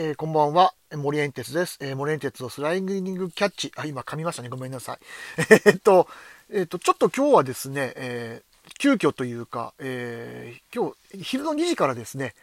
[0.00, 0.74] えー、こんばんは。
[0.94, 1.76] 森エンテツです。
[1.80, 3.72] えー、森エンテツのスライディングキャッチ。
[3.74, 4.48] あ、今噛みましたね。
[4.48, 4.98] ごめんなさい。
[5.66, 6.06] えっと、
[6.52, 12.36] えっと、ちょっと今日はですね、えー、急遽というか、えー、今日、昼の2時からですね、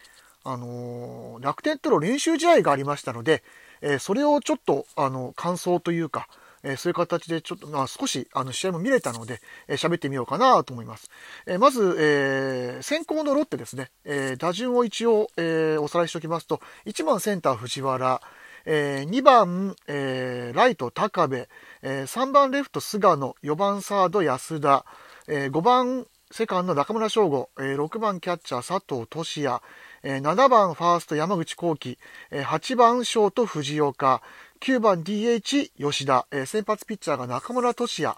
[0.43, 3.41] あのー、楽天との練習試合がありましたので、
[3.79, 6.27] えー、それをちょっと、あの、感想というか、
[6.65, 11.09] えそういう形でちょっと、まあ、少しあの試合も見れたので、え喋ってみようかなと思います。
[11.45, 18.21] えまず、え、先行のロッテですね、え打順を一応、えおさらいしておきますと、1番センター藤原、
[18.65, 21.47] え2番、えライト高部、
[21.83, 24.85] え3番レフト菅野、4番サード安田、
[25.27, 29.61] え5番セカンド中村翔吾、え6番キャッチャー佐藤俊也、
[30.01, 31.99] え7番ファースト山口幸輝、
[32.31, 34.23] え8番ショート藤岡、
[34.61, 38.15] 9番 DH 吉田、え先発ピッチャーが中村俊也。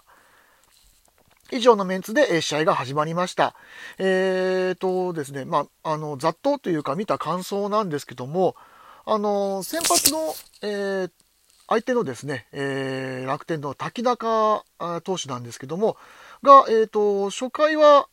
[1.50, 3.54] 以上のメンツで、え試合が始まりました。
[3.98, 8.54] えーとですね、まあ、あの、ざっとというか見た感想なんですけども、
[9.04, 11.10] あの、先発の、えー、
[11.68, 14.62] 相手のですね、えー、楽天の滝中
[15.04, 15.96] 投手なんですけども、
[16.42, 18.08] が、えーと、初回は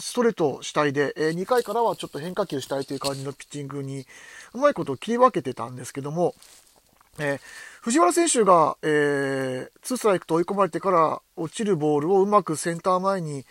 [0.00, 4.06] ストレート主体で、えー、2回からはちょっと変化球主体という感じのピッチングに
[4.52, 6.34] うまいことを切り分けてたんですけども、
[7.20, 7.40] えー、
[7.82, 13.44] 藤原選手が、えー、ツーストライクと追い込まれてから落ちるボールをうまくセンター前に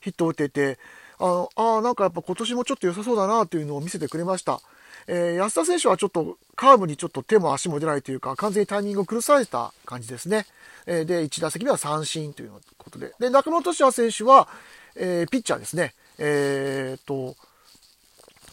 [0.00, 0.78] ヒットを打てて、
[1.18, 4.60] あの、あなんかやっぱ今年もちょっと良さそうだなというのを見せてくれました。
[5.06, 10.46] えー、安田選手はちょっとカーブにちょっと手も足も出ないというか、完全にタイミングを崩された感じですね。
[10.86, 13.12] えー、で、1打席目は三振ということで。
[13.18, 14.48] で、中野俊也選手は、
[14.96, 15.94] えー、ピッチャーですね。
[16.18, 17.36] えー、と、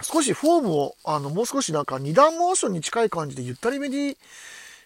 [0.03, 4.17] 少しフォームを、あの、もう少しなんか二段モーションに近い感じでゆったりめに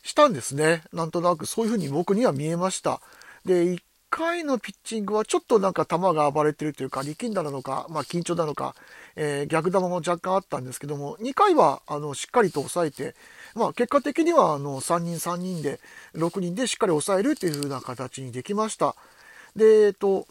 [0.05, 0.83] したんですね。
[0.93, 3.01] なんとなくそういう風に僕には見えました。
[3.43, 8.75] で、1回のピッチングはちょっとなんか球が暴れてるというか、力んだのか、まあ緊張なのか、
[9.15, 13.15] えー、逆球も若干あったんですけども、2回はあのしっかりと抑えて、
[13.55, 15.79] まあ結果的にはあの3人3人で、
[16.13, 18.95] 6人でしっかり抑えるという風な形にできました。
[19.55, 20.27] で、えっと、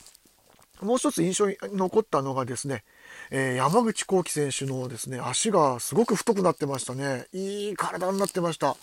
[0.83, 2.85] もう一つ印象に残ったのがですね、
[3.33, 7.27] えー、山口幸輝選手のですね、足がすごく太くなってましたね。
[7.33, 8.77] いい体になってました。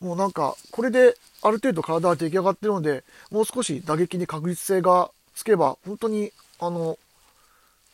[0.00, 6.98] もうなんか、これである程度体が出来上がってるので、もう少し打撃に確実性がつけば、本当に、あの、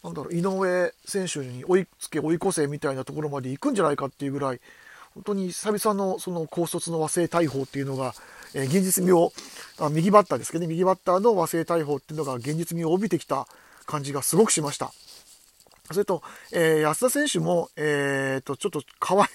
[0.02, 4.60] なんだろう、井上選手に追いつけ追い越せみたいなところまで行くんじゃないかっていうぐらい、
[5.14, 8.14] 本当に久々のその高卒の和製大砲っていうのが、
[8.54, 9.32] えー、現実味を
[9.78, 13.46] あ、右バッターですけどね、右バッターの和製大砲っていうのが現実味を帯びてきた
[13.86, 14.92] 感じがすごくしました。
[15.90, 19.28] それと、えー、安田選手も、えー、と、ちょっとかわい、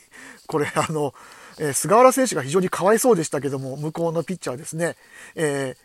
[0.48, 1.14] これあの、
[1.60, 4.96] えー、菅原選手が非常にかわいそうでしたけども、向こうのピッチャーですね、
[5.36, 5.76] え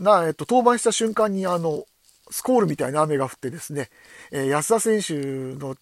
[0.00, 1.84] ー、な、えっと、登板した瞬間に、あの、
[2.30, 3.90] スコールみたいな雨が降ってですね、
[4.30, 5.76] えー、安田選手の、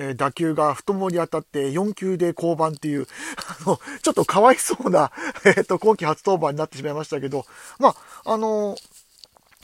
[0.00, 3.08] え打球が太ももに当たって4球で降板っていう、
[3.66, 5.10] あの、ちょっとかわいそうな、
[5.44, 7.44] えっと、今季初登板になってしまいましたけど、
[7.80, 8.76] まあ、あの、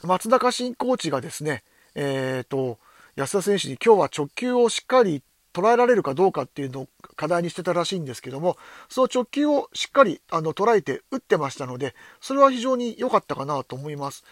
[0.03, 1.63] 松中新コーチがですね、
[1.95, 2.79] えっ、と、
[3.15, 5.23] 安田選手に今日は直球をしっかり
[5.55, 8.57] 捉えられるかどうかっていうのを課題にしてたらしいんですけども、
[8.89, 14.25] その直球をしっかりあの捉えて打ってましたので、それは非常に良かったかなと思います。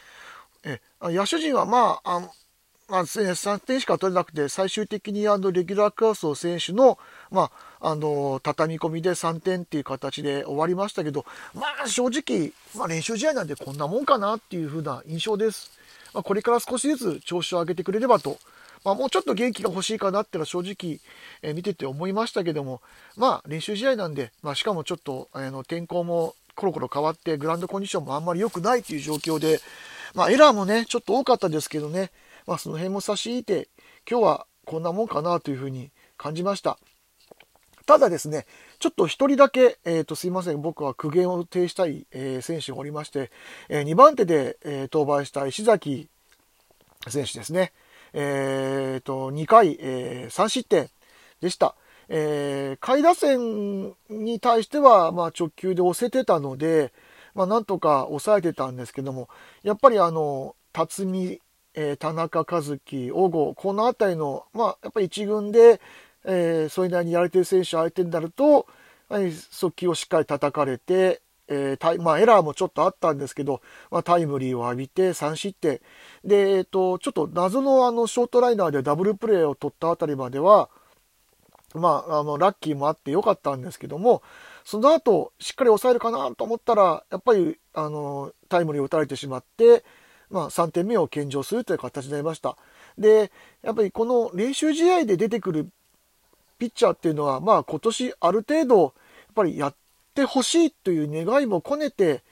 [0.66, 2.30] え野手陣はまあ、あ
[2.90, 7.00] まあ、3点しか取れなくて、最終的にあのレギュラークラスの選手の、
[7.32, 11.26] まあ、あの畳み込みで3点っていう形で終わりましたけど、
[11.56, 15.72] まあ、正直、まあ、練習試合なんでこんなもんかなっていう風な印象です。
[16.14, 18.38] まあ、これから少しずつ調子を上げてくれればと
[18.84, 21.00] まあ、もうちょっと元気が欲しいかなってのは正直、
[21.42, 22.82] え、見てて思いましたけども、
[23.16, 29.60] まあ練習試合なんで、まあ、しかもちょっと、あの天候もコロコロ変わってグラウンドコンディションもあんまり良くないという状況で、
[30.14, 32.12] まあ、エラーもねちょっと多かったですけどね、
[32.46, 33.70] まあ、その辺も差し引いて
[34.10, 36.78] 今日はこんなもんかなというふうに感じました。
[37.86, 38.46] ただですね
[38.80, 43.30] ちょっと1人だけ、えー、とすいません僕は苦言を呈したい、えー、選手がおりまして、
[43.68, 46.08] えー、2番手で、えー、登板した石崎
[47.10, 47.74] 選手ですね。
[48.14, 50.90] えー、と、2回、えー、3失点
[51.42, 51.76] でした。
[52.10, 56.94] えー、下位打線に対しては、まあ、直球で押せてたので、
[57.34, 59.30] まあ、なんとか抑えてたんですけども、
[59.64, 61.42] やっぱりあの、辰巳、
[61.76, 65.82] えー、田中和樹、小郷、この辺りの、まあ、やっぱり一軍で、
[66.26, 68.68] えー、それなりにやれてる選手相手になると、
[69.52, 71.22] 速球をしっかり叩かれて、
[71.54, 73.62] えーまあ、エラーもちょっとあったんですけど、
[73.92, 75.80] まあ、タイムリーを浴びて3失点。
[76.24, 80.70] で、えっ、と、ちょっと謎のあのショートライナーでダブルプレーを取ったあたりまでは、
[81.76, 84.22] まあ、あの、ラッキーもあってよかったんですけども、
[84.64, 89.84] その後、しっかり抑えるかなと思ったら、やっぱり、あの、タイムリーを打たれてしまって、
[90.30, 92.58] まあ、3点目を献上するという形になりました。
[92.98, 95.70] で、やっぱりこの練習試合で出てくる
[96.58, 98.92] ピッチャーっていうのは、まあ今年ある程度、やっ
[99.36, 99.76] ぱりやっ
[100.14, 102.24] てほしいという願いも込めて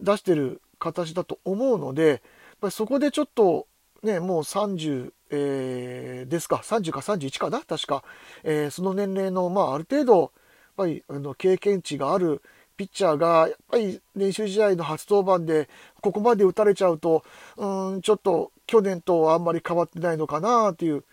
[0.00, 2.20] 出してる形だと思うので、やっ
[2.60, 3.66] ぱりそこでちょっと
[4.02, 8.04] ね、もう30、えー、ですか、30か31かな、確か。
[8.44, 10.30] えー、その年齢の、まあある程度、やっ
[10.76, 12.40] ぱりあの経験値がある
[12.76, 15.68] ピッチャーが、やっぱり練習試合の初登板で、
[16.00, 17.24] ここまで打たれちゃうと、
[17.56, 21.04] うん、ちょっと去年とあんまり変わってないのかなっていう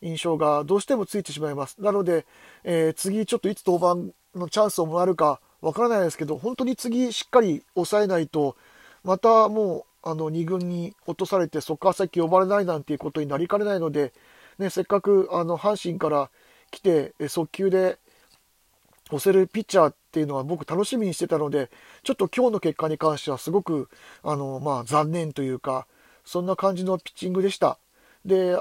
[0.00, 1.76] 印象がどうしてもついてしまいます。
[1.80, 2.24] なので、
[2.64, 8.56] えー、次ちょっといつ登板のチャンスをもらえるかわからないですけど、本当に次しっかり抑えないと、
[9.04, 14.12] またもう、あの、2軍に落とされて、そこから先呼ばれないなんていうことになりかねないので、
[14.58, 16.30] ね、せっかく、あの、阪神から
[16.70, 17.98] 来て、速球で
[19.10, 21.70] 押せるピッチャーっていうのは僕楽しみにしてたので、
[22.02, 23.88] ちょっと今日の結果に関してはすごく、
[24.22, 25.86] あの、まあ、残念というか、
[26.24, 27.78] そんな感じのピッチングでした。
[28.24, 28.56] で、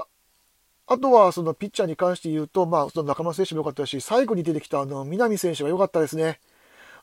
[0.88, 6.40] あとはそのピッチャーに関して言うと、まあ、その中村選手も良かったし、最後に出てきたあの、南選手が良かったですね。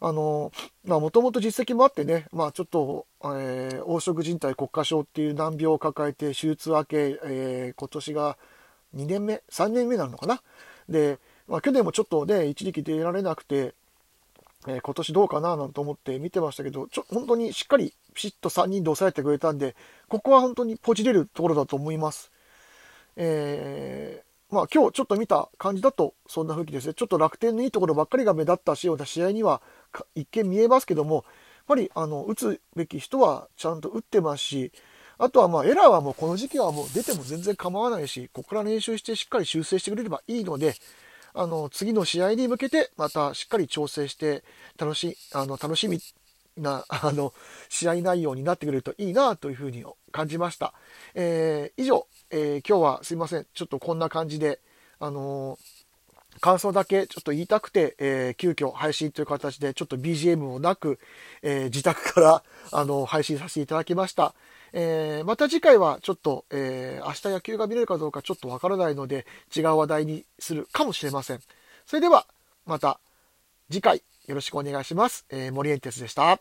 [0.00, 0.52] あの、
[0.84, 8.36] まあ、もともと実績もあってね、まあ、ちょっと、えー、黄色人体国家症っていう難病を抱えて手術明け、えー、今年が
[8.94, 10.42] 2年目、3年目なのかな？
[10.88, 13.74] で、まあ、去年もちょっとね、一時期出られなくて、
[14.68, 19.76] えー、今年どうかななんて思って見てましたけど、ちょ、本当にしっかりピシッと3人で抑えてくれたんで、
[20.08, 22.30] ここは本当にポジれるところだと思います。
[23.16, 26.94] え、まあ今日ちょっと見た感じだとそんな風気ですね。
[26.94, 29.60] ちょっと楽天のいいところばっかりが目立ったような試合には
[30.14, 31.24] 一見見えますけども、やっ
[31.66, 34.72] ぱりあの打つべき人はちゃんと打ってますし、
[35.18, 40.74] あとはまあエラーはもうこの時期はもう出ても全然構わないし、ここから練習してしっかり修正してくれればいいので、
[41.34, 44.42] あの、次の試合に向けて、またしっかり調整して、
[44.78, 45.98] 楽し、あの、楽しみ
[46.56, 47.32] な、 あの、
[47.68, 50.74] 試合内容になってくれるといいな、というふうに感じました。
[51.14, 53.46] えー、以上、えー、今日はすいません。
[53.52, 54.60] ちょっとこんな感じで、
[54.98, 60.98] あのー、感想だけちょっと言いたくて、え、急遽配信という形でちょっと BGM もなく、
[61.42, 62.42] え、自宅から
[62.72, 64.34] あの配信させていただきました。
[64.74, 69.24] え、また次回はちょっと、え、明日野球が見れるかどうかちょっとわからないので、
[69.56, 71.40] 違う話題にするかもしれません。
[71.86, 72.26] それでは、
[72.66, 73.00] また
[73.70, 75.24] 次回よろしくお願いします。
[75.30, 76.40] えー、森エンテスでした。